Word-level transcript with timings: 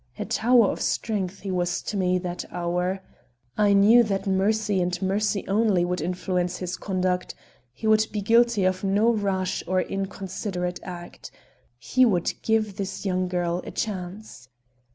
A 0.17 0.25
tower 0.25 0.71
of 0.71 0.81
strength 0.81 1.41
he 1.41 1.51
was 1.51 1.79
to 1.83 1.95
me 1.95 2.17
that 2.17 2.43
hour. 2.51 3.01
I 3.55 3.73
knew 3.73 4.01
that 4.01 4.25
mercy 4.25 4.81
and 4.81 4.99
mercy 4.99 5.47
only 5.47 5.85
would 5.85 6.01
influence 6.01 6.57
his 6.57 6.75
conduct. 6.75 7.35
He 7.71 7.85
would 7.85 8.07
be 8.11 8.19
guilty 8.21 8.63
of 8.65 8.83
no 8.83 9.11
rash 9.11 9.61
or 9.67 9.79
inconsiderate 9.79 10.79
act. 10.81 11.29
He 11.77 12.03
would 12.03 12.33
give 12.41 12.77
this 12.77 13.05
young 13.05 13.27
girl 13.27 13.61
a 13.63 13.69
chance. 13.69 14.49